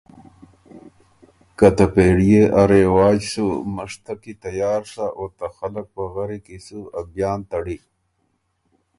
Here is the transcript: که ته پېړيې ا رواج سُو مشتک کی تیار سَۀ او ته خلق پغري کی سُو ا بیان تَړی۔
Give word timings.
که 1.57 1.67
ته 1.77 1.85
پېړيې 1.93 2.43
ا 2.59 2.61
رواج 2.73 3.19
سُو 3.33 3.45
مشتک 3.75 4.17
کی 4.23 4.33
تیار 4.43 4.81
سَۀ 4.93 5.05
او 5.17 5.23
ته 5.37 5.47
خلق 5.57 5.85
پغري 5.95 6.39
کی 6.45 6.57
سُو 6.65 6.79
ا 6.99 7.01
بیان 7.13 7.39
تَړی۔ 7.49 7.77